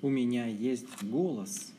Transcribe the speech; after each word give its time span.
У 0.00 0.08
меня 0.08 0.46
есть 0.46 1.02
голос. 1.02 1.72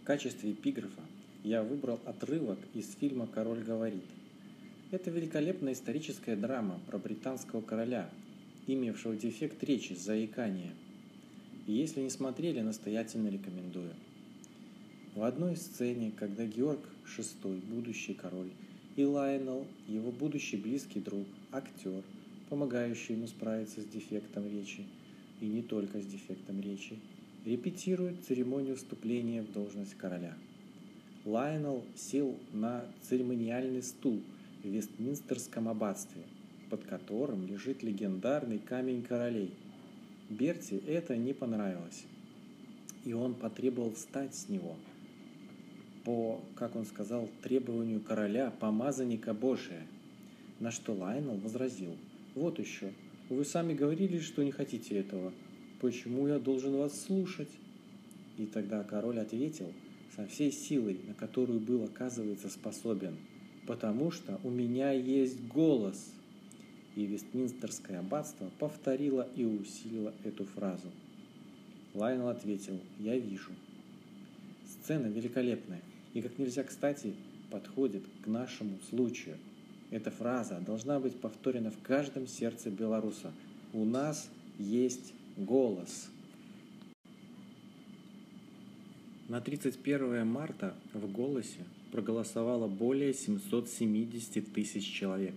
В 0.00 0.04
качестве 0.06 0.52
эпиграфа 0.52 1.02
я 1.44 1.62
выбрал 1.62 2.00
отрывок 2.06 2.58
из 2.72 2.94
фильма 2.94 3.26
«Король 3.26 3.62
говорит». 3.62 4.06
Это 4.90 5.10
великолепная 5.10 5.74
историческая 5.74 6.34
драма 6.34 6.80
про 6.86 6.96
британского 6.96 7.60
короля, 7.60 8.08
имевшего 8.66 9.16
дефект 9.16 9.62
речи 9.64 9.92
заикания. 9.92 10.72
И 11.66 11.72
если 11.72 12.00
не 12.00 12.08
смотрели, 12.08 12.62
настоятельно 12.62 13.28
рекомендую. 13.28 13.92
В 15.14 15.24
одной 15.24 15.56
сцене, 15.56 16.10
когда 16.16 16.46
Георг 16.46 16.88
VI, 17.04 17.60
будущий 17.66 18.14
король, 18.14 18.50
и 18.96 19.04
Лайнел, 19.04 19.66
его 19.88 20.10
будущий 20.10 20.56
близкий 20.56 21.00
друг, 21.00 21.26
актер, 21.52 22.02
помогающий 22.48 23.14
ему 23.14 23.26
справиться 23.26 23.82
с 23.82 23.84
дефектом 23.84 24.48
речи, 24.48 24.86
и 25.40 25.46
не 25.46 25.62
только 25.62 26.00
с 26.00 26.06
дефектом 26.06 26.60
речи, 26.60 26.98
репетируют 27.44 28.24
церемонию 28.26 28.76
вступления 28.76 29.42
в 29.42 29.52
должность 29.52 29.94
короля. 29.94 30.34
Лайнел 31.24 31.84
сел 31.96 32.36
на 32.52 32.84
церемониальный 33.02 33.82
стул 33.82 34.20
в 34.62 34.68
Вестминстерском 34.68 35.68
аббатстве, 35.68 36.22
под 36.70 36.84
которым 36.84 37.46
лежит 37.46 37.82
легендарный 37.82 38.58
камень 38.58 39.02
королей. 39.02 39.52
Берти 40.28 40.82
это 40.86 41.16
не 41.16 41.32
понравилось, 41.32 42.04
и 43.04 43.12
он 43.12 43.34
потребовал 43.34 43.92
встать 43.92 44.34
с 44.34 44.48
него– 44.48 44.76
по, 46.06 46.40
как 46.54 46.76
он 46.76 46.86
сказал, 46.86 47.28
требованию 47.42 48.00
короля, 48.00 48.52
помазанника 48.60 49.34
Божия. 49.34 49.82
На 50.60 50.70
что 50.70 50.92
Лайнел 50.92 51.34
возразил, 51.34 51.96
вот 52.36 52.60
еще, 52.60 52.92
вы 53.28 53.44
сами 53.44 53.74
говорили, 53.74 54.18
что 54.20 54.44
не 54.44 54.52
хотите 54.52 54.98
этого. 54.98 55.32
Почему 55.80 56.28
я 56.28 56.38
должен 56.38 56.76
вас 56.76 57.00
слушать? 57.00 57.50
И 58.38 58.46
тогда 58.46 58.82
король 58.84 59.18
ответил 59.18 59.72
со 60.14 60.26
всей 60.26 60.52
силой, 60.52 61.00
на 61.06 61.14
которую 61.14 61.60
был, 61.60 61.84
оказывается, 61.84 62.48
способен. 62.48 63.16
Потому 63.66 64.10
что 64.10 64.40
у 64.44 64.50
меня 64.50 64.92
есть 64.92 65.42
голос. 65.48 66.12
И 66.94 67.04
Вестминстерское 67.04 67.98
аббатство 67.98 68.50
повторило 68.58 69.28
и 69.36 69.44
усилило 69.44 70.14
эту 70.24 70.44
фразу. 70.44 70.86
Лайнел 71.94 72.28
ответил, 72.28 72.78
я 72.98 73.18
вижу. 73.18 73.52
Сцена 74.66 75.06
великолепная 75.06 75.82
и 76.14 76.22
как 76.22 76.38
нельзя 76.38 76.62
кстати 76.64 77.14
подходит 77.50 78.02
к 78.22 78.26
нашему 78.26 78.78
случаю. 78.88 79.36
Эта 79.90 80.10
фраза 80.10 80.60
должна 80.60 80.98
быть 80.98 81.18
повторена 81.20 81.70
в 81.70 81.80
каждом 81.82 82.26
сердце 82.26 82.70
белоруса. 82.70 83.32
У 83.72 83.84
нас 83.84 84.28
есть 84.58 85.12
голос. 85.36 86.08
На 89.28 89.40
31 89.40 90.26
марта 90.26 90.74
в 90.92 91.10
«Голосе» 91.10 91.64
проголосовало 91.90 92.68
более 92.68 93.12
770 93.12 94.52
тысяч 94.52 94.84
человек. 94.92 95.34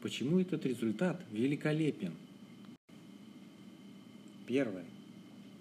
Почему 0.00 0.38
этот 0.38 0.64
результат 0.64 1.20
великолепен? 1.30 2.14
Первое. 4.46 4.84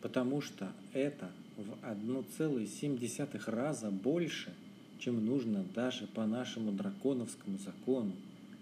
Потому 0.02 0.42
что 0.42 0.72
это 0.94 1.32
в 1.58 1.72
1,7 1.84 3.52
раза 3.52 3.90
больше, 3.92 4.54
чем 5.00 5.26
нужно 5.26 5.66
даже 5.76 6.08
по 6.08 6.26
нашему 6.26 6.72
драконовскому 6.72 7.58
закону 7.58 8.14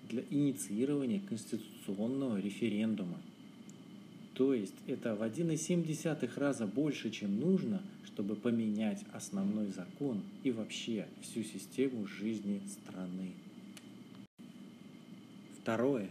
для 0.09 0.23
инициирования 0.29 1.21
конституционного 1.27 2.39
референдума. 2.39 3.17
То 4.33 4.53
есть 4.53 4.75
это 4.87 5.15
в 5.15 5.23
1,7 5.23 6.29
раза 6.35 6.67
больше, 6.67 7.09
чем 7.09 7.39
нужно, 7.39 7.81
чтобы 8.05 8.35
поменять 8.35 9.03
основной 9.13 9.67
закон 9.67 10.21
и 10.43 10.51
вообще 10.51 11.07
всю 11.21 11.43
систему 11.43 12.05
жизни 12.05 12.61
страны. 12.67 13.31
Второе. 15.61 16.09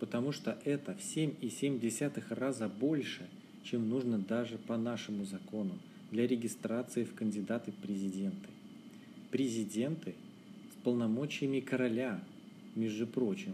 Потому 0.00 0.32
что 0.32 0.58
это 0.64 0.94
в 0.94 1.00
7,7 1.00 2.22
раза 2.34 2.68
больше, 2.68 3.28
чем 3.62 3.88
нужно 3.88 4.18
даже 4.18 4.58
по 4.58 4.76
нашему 4.76 5.24
закону 5.24 5.78
для 6.10 6.26
регистрации 6.26 7.04
в 7.04 7.14
кандидаты 7.14 7.72
президенты. 7.72 8.53
Президенты 9.34 10.14
с 10.72 10.84
полномочиями 10.84 11.58
короля, 11.58 12.22
между 12.76 13.04
прочим, 13.04 13.52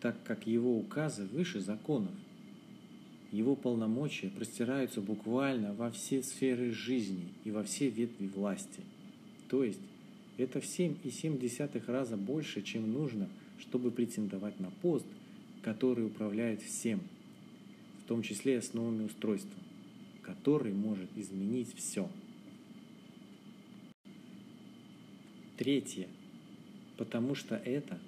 так 0.00 0.14
как 0.22 0.46
его 0.46 0.78
указы 0.78 1.24
выше 1.24 1.58
законов. 1.58 2.12
Его 3.32 3.56
полномочия 3.56 4.28
простираются 4.28 5.00
буквально 5.00 5.74
во 5.74 5.90
все 5.90 6.22
сферы 6.22 6.70
жизни 6.70 7.24
и 7.42 7.50
во 7.50 7.64
все 7.64 7.90
ветви 7.90 8.28
власти. 8.28 8.82
То 9.48 9.64
есть 9.64 9.80
это 10.36 10.60
в 10.60 10.64
7,7 10.64 11.82
раза 11.90 12.16
больше, 12.16 12.62
чем 12.62 12.92
нужно, 12.92 13.28
чтобы 13.58 13.90
претендовать 13.90 14.60
на 14.60 14.70
пост, 14.82 15.06
который 15.62 16.06
управляет 16.06 16.62
всем, 16.62 17.00
в 18.04 18.06
том 18.06 18.22
числе 18.22 18.58
основами 18.58 19.06
устройства 19.06 19.58
который 20.28 20.74
может 20.74 21.08
изменить 21.16 21.74
все. 21.74 22.06
Третье. 25.58 26.06
Потому 26.96 27.34
что 27.34 27.56
это 27.56 27.98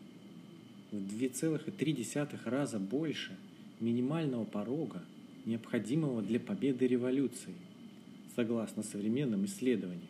в 0.93 0.97
2,3 0.97 2.39
раза 2.45 2.79
больше 2.79 3.37
минимального 3.81 4.45
порога, 4.45 5.03
необходимого 5.47 6.23
для 6.23 6.39
победы 6.39 6.87
революции, 6.87 7.55
согласно 8.37 8.85
современным 8.85 9.47
исследованиям. 9.47 10.09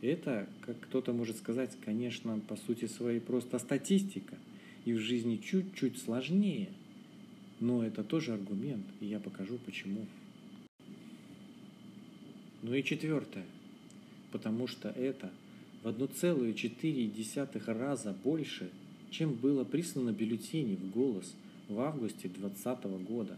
Это, 0.00 0.48
как 0.62 0.80
кто-то 0.80 1.12
может 1.12 1.36
сказать, 1.36 1.76
конечно, 1.84 2.38
по 2.40 2.56
сути 2.56 2.86
своей 2.86 3.20
просто 3.20 3.58
статистика, 3.58 4.36
и 4.86 4.94
в 4.94 4.98
жизни 4.98 5.36
чуть-чуть 5.36 5.98
сложнее, 5.98 6.70
но 7.60 7.84
это 7.84 8.02
тоже 8.02 8.32
аргумент, 8.32 8.86
и 9.00 9.06
я 9.06 9.20
покажу 9.20 9.58
почему. 9.64 10.06
Ну 12.62 12.74
и 12.74 12.82
четвертое, 12.82 13.44
потому 14.32 14.66
что 14.66 14.88
это 14.88 15.30
в 15.82 15.88
1,4 15.88 17.78
раза 17.78 18.12
больше, 18.24 18.70
чем 19.10 19.34
было 19.34 19.64
прислано 19.64 20.10
бюллетеней 20.10 20.76
в 20.76 20.90
голос 20.90 21.34
в 21.68 21.80
августе 21.80 22.28
2020 22.28 22.84
года. 23.06 23.36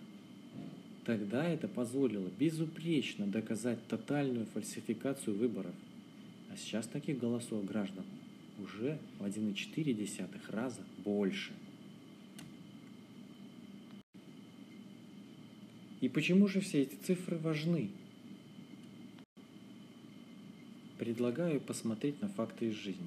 Тогда 1.04 1.46
это 1.48 1.68
позволило 1.68 2.28
безупречно 2.38 3.26
доказать 3.26 3.78
тотальную 3.88 4.46
фальсификацию 4.46 5.36
выборов. 5.36 5.74
А 6.50 6.56
сейчас 6.56 6.86
таких 6.86 7.18
голосов 7.18 7.64
граждан 7.64 8.04
уже 8.58 8.98
в 9.18 9.24
1,4 9.24 10.40
раза 10.48 10.80
больше. 11.04 11.52
И 16.00 16.08
почему 16.08 16.48
же 16.48 16.60
все 16.60 16.82
эти 16.82 16.94
цифры 17.06 17.38
важны? 17.38 17.90
Предлагаю 20.98 21.60
посмотреть 21.60 22.20
на 22.22 22.28
факты 22.28 22.66
из 22.66 22.74
жизни. 22.74 23.06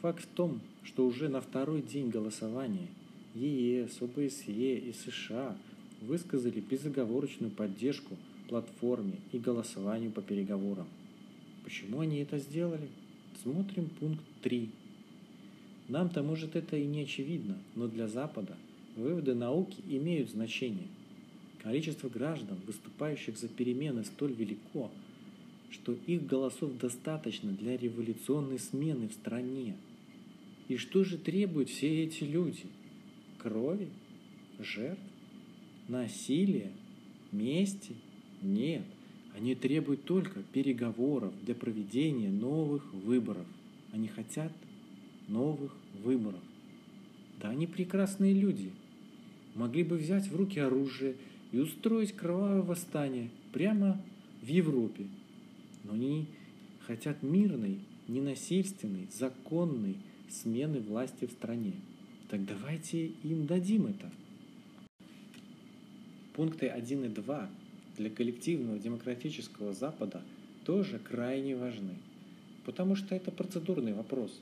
Факт 0.00 0.24
в 0.24 0.26
том, 0.26 0.60
что 0.82 1.06
уже 1.06 1.28
на 1.28 1.40
второй 1.40 1.82
день 1.82 2.08
голосования 2.08 2.88
ЕС, 3.34 4.00
ОБСЕ 4.00 4.78
и 4.78 4.92
США 4.92 5.56
высказали 6.00 6.60
безоговорочную 6.60 7.50
поддержку 7.50 8.16
платформе 8.50 9.14
и 9.30 9.38
голосованию 9.38 10.10
по 10.10 10.22
переговорам. 10.22 10.88
Почему 11.62 12.00
они 12.00 12.18
это 12.18 12.38
сделали? 12.38 12.88
Смотрим 13.42 13.88
пункт 14.00 14.24
3. 14.42 14.68
Нам-то, 15.88 16.22
может, 16.22 16.56
это 16.56 16.76
и 16.76 16.84
не 16.84 17.02
очевидно, 17.02 17.58
но 17.76 17.86
для 17.86 18.08
Запада 18.08 18.56
выводы 18.96 19.34
науки 19.34 19.76
имеют 19.88 20.30
значение. 20.30 20.88
Количество 21.62 22.08
граждан, 22.08 22.58
выступающих 22.66 23.38
за 23.38 23.48
перемены, 23.48 24.04
столь 24.04 24.32
велико, 24.32 24.90
что 25.70 25.96
их 26.06 26.26
голосов 26.26 26.76
достаточно 26.78 27.52
для 27.52 27.76
революционной 27.76 28.58
смены 28.58 29.08
в 29.08 29.12
стране. 29.12 29.76
И 30.68 30.76
что 30.76 31.04
же 31.04 31.18
требуют 31.18 31.68
все 31.68 32.04
эти 32.04 32.24
люди? 32.24 32.66
Крови? 33.38 33.88
Жертв? 34.58 35.02
Насилия? 35.88 36.70
Мести? 37.32 37.94
Нет. 38.42 38.84
Они 39.36 39.54
требуют 39.54 40.04
только 40.04 40.42
переговоров 40.52 41.32
для 41.44 41.54
проведения 41.54 42.30
новых 42.30 42.92
выборов. 42.92 43.46
Они 43.92 44.08
хотят 44.08 44.52
новых 45.28 45.74
выборов. 46.02 46.40
Да 47.40 47.50
они 47.50 47.66
прекрасные 47.66 48.34
люди. 48.34 48.72
Могли 49.54 49.82
бы 49.82 49.96
взять 49.96 50.28
в 50.28 50.36
руки 50.36 50.58
оружие 50.58 51.16
и 51.52 51.58
устроить 51.58 52.12
кровавое 52.12 52.62
восстание 52.62 53.30
прямо 53.52 54.00
в 54.42 54.46
Европе, 54.46 55.06
но 55.84 55.94
они 55.94 56.26
хотят 56.86 57.22
мирной, 57.22 57.78
ненасильственной, 58.08 59.08
законной 59.12 59.96
смены 60.28 60.80
власти 60.80 61.26
в 61.26 61.32
стране. 61.32 61.74
Так 62.28 62.44
давайте 62.44 63.06
им 63.22 63.46
дадим 63.46 63.86
это. 63.86 64.10
пункты 66.34 66.68
1 66.68 67.04
и 67.04 67.08
2 67.08 67.50
для 67.96 68.10
коллективного 68.10 68.78
демократического 68.78 69.74
Запада 69.74 70.22
тоже 70.64 70.98
крайне 70.98 71.56
важны, 71.56 71.94
потому 72.64 72.94
что 72.94 73.14
это 73.14 73.30
процедурный 73.30 73.92
вопрос, 73.92 74.40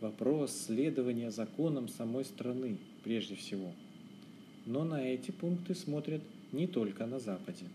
вопрос 0.00 0.56
следования 0.56 1.30
законам 1.30 1.88
самой 1.88 2.24
страны 2.24 2.78
прежде 3.02 3.34
всего. 3.34 3.72
Но 4.66 4.84
на 4.84 5.02
эти 5.02 5.30
пункты 5.32 5.74
смотрят 5.74 6.22
не 6.52 6.66
только 6.66 7.04
на 7.04 7.18
Западе. 7.18 7.66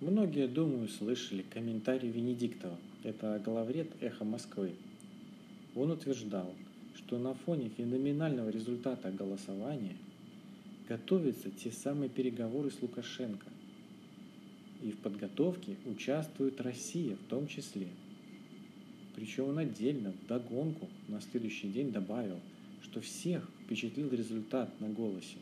Многие, 0.00 0.46
думаю, 0.46 0.88
слышали 0.88 1.40
комментарий 1.40 2.10
Венедиктова, 2.10 2.76
это 3.02 3.40
главред 3.42 3.88
«Эхо 4.02 4.24
Москвы». 4.26 4.72
Он 5.74 5.90
утверждал, 5.90 6.54
что 6.96 7.18
на 7.18 7.32
фоне 7.32 7.70
феноменального 7.70 8.50
результата 8.50 9.10
голосования 9.10 9.96
готовятся 10.86 11.50
те 11.50 11.72
самые 11.72 12.10
переговоры 12.10 12.70
с 12.70 12.82
Лукашенко. 12.82 13.46
И 14.82 14.90
в 14.90 14.98
подготовке 14.98 15.76
участвует 15.86 16.60
Россия 16.60 17.16
в 17.16 17.30
том 17.30 17.48
числе. 17.48 17.88
Причем 19.14 19.48
он 19.48 19.56
отдельно, 19.56 20.12
в 20.12 20.26
догонку, 20.26 20.90
на 21.08 21.22
следующий 21.22 21.68
день 21.68 21.90
добавил, 21.90 22.40
что 22.82 23.00
всех 23.00 23.48
впечатлил 23.64 24.10
результат 24.10 24.78
на 24.78 24.90
голосе, 24.90 25.38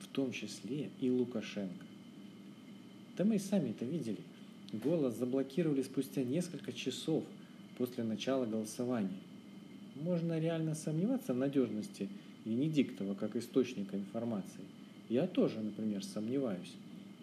в 0.00 0.08
том 0.08 0.30
числе 0.32 0.90
и 1.00 1.08
Лукашенко. 1.08 1.87
Да 3.18 3.24
мы 3.24 3.34
и 3.34 3.40
сами 3.40 3.70
это 3.70 3.84
видели. 3.84 4.20
Голос 4.72 5.16
заблокировали 5.16 5.82
спустя 5.82 6.22
несколько 6.22 6.72
часов 6.72 7.24
после 7.76 8.04
начала 8.04 8.46
голосования. 8.46 9.18
Можно 9.96 10.38
реально 10.38 10.76
сомневаться 10.76 11.34
в 11.34 11.36
надежности 11.36 12.08
Венедиктова 12.44 13.14
как 13.14 13.34
источника 13.34 13.96
информации. 13.96 14.62
Я 15.08 15.26
тоже, 15.26 15.58
например, 15.58 16.04
сомневаюсь. 16.04 16.72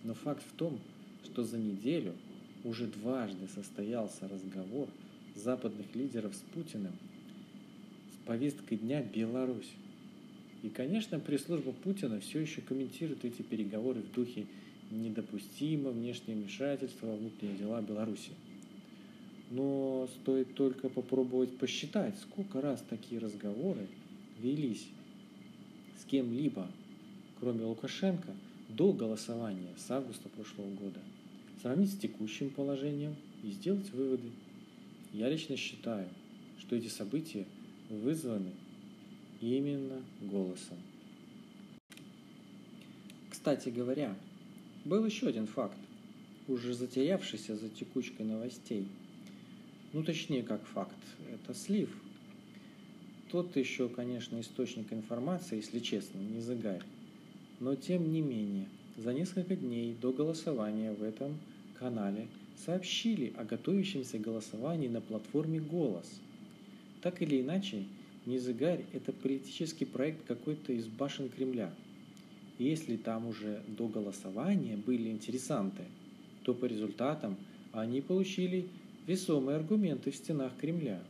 Но 0.03 0.13
факт 0.13 0.43
в 0.45 0.51
том, 0.57 0.79
что 1.23 1.45
за 1.45 1.57
неделю 1.57 2.13
уже 2.65 2.87
дважды 2.87 3.47
состоялся 3.55 4.27
разговор 4.27 4.89
западных 5.35 5.95
лидеров 5.95 6.35
с 6.35 6.39
Путиным 6.53 6.93
с 8.13 8.27
повесткой 8.27 8.79
дня 8.79 9.01
Беларусь. 9.01 9.71
И, 10.61 10.69
конечно, 10.69 11.19
пресс-служба 11.19 11.71
Путина 11.71 12.19
все 12.19 12.39
еще 12.39 12.59
комментирует 12.59 13.23
эти 13.23 13.43
переговоры 13.43 14.01
в 14.01 14.11
духе 14.11 14.45
недопустимо 14.91 15.91
внешнее 15.91 16.37
вмешательство 16.37 17.07
во 17.07 17.15
внутренние 17.15 17.57
дела 17.57 17.81
Беларуси. 17.81 18.31
Но 19.51 20.07
стоит 20.21 20.55
только 20.55 20.89
попробовать 20.89 21.57
посчитать, 21.57 22.17
сколько 22.19 22.61
раз 22.61 22.83
такие 22.89 23.21
разговоры 23.21 23.87
велись 24.39 24.87
с 26.01 26.05
кем-либо, 26.05 26.67
кроме 27.39 27.63
Лукашенко, 27.65 28.33
до 28.69 28.91
голосования 28.91 29.73
с 29.77 29.89
августа 29.91 30.29
прошлого 30.29 30.69
года. 30.71 30.99
Сравнить 31.61 31.91
с 31.91 31.97
текущим 31.97 32.49
положением 32.49 33.15
и 33.43 33.51
сделать 33.51 33.89
выводы. 33.91 34.29
Я 35.13 35.29
лично 35.29 35.55
считаю, 35.55 36.09
что 36.59 36.75
эти 36.75 36.87
события 36.87 37.45
вызваны 37.89 38.51
именно 39.41 40.01
голосом. 40.21 40.77
Кстати 43.29 43.69
говоря, 43.69 44.15
был 44.85 45.03
еще 45.03 45.27
один 45.27 45.47
факт, 45.47 45.77
уже 46.47 46.75
затерявшийся 46.75 47.55
за 47.55 47.69
текучкой 47.69 48.25
новостей. 48.25 48.87
Ну, 49.93 50.03
точнее, 50.03 50.43
как 50.43 50.63
факт, 50.67 50.95
это 51.33 51.57
слив. 51.57 51.89
Тот 53.31 53.57
еще, 53.57 53.89
конечно, 53.89 54.39
источник 54.39 54.93
информации, 54.93 55.57
если 55.57 55.79
честно, 55.79 56.19
не 56.19 56.39
загарь. 56.39 56.83
Но 57.59 57.75
тем 57.75 58.13
не 58.13 58.21
менее, 58.21 58.67
за 58.97 59.13
несколько 59.13 59.55
дней 59.55 59.95
до 59.99 60.13
голосования 60.13 60.93
в 60.93 61.01
этом 61.01 61.39
канале 61.79 62.27
сообщили 62.63 63.33
о 63.37 63.43
готовящемся 63.43 64.19
голосовании 64.19 64.87
на 64.87 65.01
платформе 65.01 65.59
«Голос». 65.59 66.07
Так 67.01 67.21
или 67.21 67.41
иначе, 67.41 67.85
Низыгарь– 68.25 68.85
это 68.93 69.11
политический 69.11 69.85
проект 69.85 70.25
какой-то 70.25 70.73
из 70.73 70.87
башен 70.87 71.29
Кремля– 71.29 71.73
если 72.57 72.95
там 72.97 73.27
уже 73.27 73.61
до 73.67 73.87
голосования 73.87 74.77
были 74.77 75.09
интересанты, 75.09 75.83
то 76.43 76.53
по 76.53 76.65
результатам 76.65 77.37
они 77.71 78.01
получили 78.01 78.67
весомые 79.07 79.57
аргументы 79.57 80.11
в 80.11 80.15
стенах 80.15 80.55
Кремля. 80.57 81.01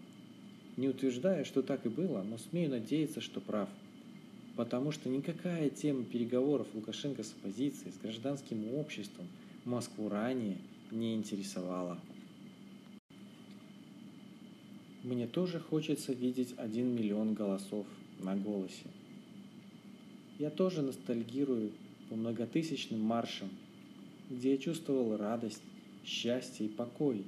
Не 0.77 0.89
утверждая, 0.89 1.43
что 1.43 1.61
так 1.61 1.85
и 1.85 1.89
было, 1.89 2.23
но 2.23 2.37
смею 2.37 2.69
надеяться, 2.69 3.21
что 3.21 3.39
прав. 3.39 3.69
Потому 4.55 4.91
что 4.91 5.09
никакая 5.09 5.69
тема 5.69 6.03
переговоров 6.03 6.67
Лукашенко 6.73 7.23
с 7.23 7.33
оппозицией, 7.33 7.91
с 7.91 7.97
гражданским 7.97 8.73
обществом 8.75 9.27
Москву 9.65 10.09
ранее 10.09 10.57
не 10.91 11.15
интересовала. 11.15 11.99
Мне 15.03 15.27
тоже 15.27 15.59
хочется 15.59 16.13
видеть 16.13 16.55
один 16.57 16.95
миллион 16.95 17.33
голосов 17.35 17.85
на 18.19 18.35
голосе. 18.35 18.87
Я 20.37 20.49
тоже 20.49 20.81
ностальгирую 20.81 21.71
по 22.09 22.15
многотысячным 22.15 22.99
маршам, 22.99 23.49
где 24.29 24.51
я 24.51 24.57
чувствовал 24.57 25.15
радость, 25.15 25.61
счастье 26.05 26.65
и 26.65 26.69
покой. 26.69 27.23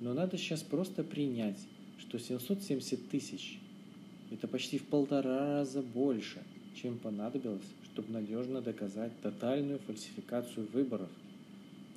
Но 0.00 0.14
надо 0.14 0.38
сейчас 0.38 0.62
просто 0.62 1.02
принять, 1.02 1.58
что 1.98 2.18
770 2.18 3.08
тысяч– 3.08 3.58
это 4.30 4.46
почти 4.46 4.78
в 4.78 4.84
полтора 4.84 5.56
раза 5.56 5.82
больше, 5.82 6.42
чем 6.80 6.98
понадобилось, 6.98 7.66
чтобы 7.92 8.12
надежно 8.12 8.60
доказать 8.60 9.12
тотальную 9.20 9.80
фальсификацию 9.80 10.68
выборов 10.72 11.10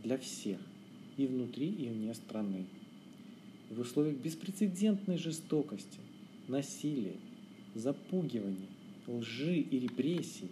для 0.03 0.17
всех 0.17 0.59
и 1.17 1.27
внутри, 1.27 1.67
и 1.67 1.89
вне 1.89 2.13
страны. 2.15 2.65
В 3.69 3.79
условиях 3.79 4.17
беспрецедентной 4.17 5.17
жестокости, 5.17 5.99
насилия, 6.47 7.15
запугивания, 7.75 8.67
лжи 9.07 9.57
и 9.57 9.79
репрессий 9.79 10.49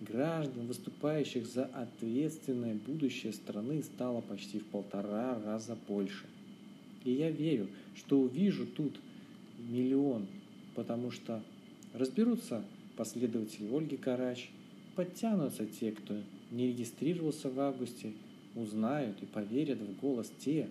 граждан, 0.00 0.66
выступающих 0.66 1.46
за 1.46 1.66
ответственное 1.66 2.74
будущее 2.74 3.32
страны, 3.32 3.82
стало 3.82 4.20
почти 4.20 4.58
в 4.58 4.66
полтора 4.66 5.40
раза 5.44 5.76
больше. 5.88 6.26
И 7.04 7.12
я 7.12 7.30
верю, 7.30 7.68
что 7.94 8.20
увижу 8.20 8.66
тут 8.66 8.94
миллион, 9.58 10.26
потому 10.74 11.10
что 11.10 11.42
разберутся 11.92 12.64
последователи 12.96 13.68
Ольги 13.74 13.96
Карач, 13.96 14.50
подтянутся 14.96 15.66
те, 15.66 15.92
кто 15.92 16.14
не 16.50 16.68
регистрировался 16.68 17.50
в 17.50 17.58
августе, 17.60 18.12
узнают 18.54 19.22
и 19.22 19.26
поверят 19.26 19.80
в 19.80 20.00
голос 20.00 20.30
те, 20.40 20.68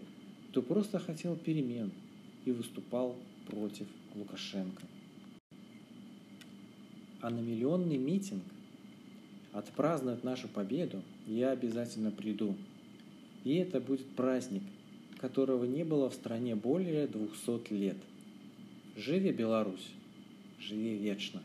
кто 0.50 0.62
просто 0.62 1.00
хотел 1.00 1.36
перемен 1.36 1.92
и 2.46 2.52
выступал 2.52 3.16
против 3.48 3.88
Лукашенко 4.16 4.84
а 7.22 7.30
на 7.30 7.40
миллионный 7.40 7.98
митинг 7.98 8.44
отпраздновать 9.54 10.24
нашу 10.24 10.48
победу 10.48 11.02
я 11.28 11.52
обязательно 11.52 12.12
приду. 12.12 12.56
И 13.44 13.56
это 13.56 13.80
будет 13.80 14.08
праздник, 14.16 14.64
которого 15.18 15.66
не 15.66 15.84
было 15.84 16.10
в 16.10 16.14
стране 16.14 16.56
более 16.56 17.08
200 17.08 17.74
лет. 17.74 17.98
Живи 18.96 19.32
Беларусь! 19.32 19.92
Живи 20.60 20.96
вечно! 20.98 21.42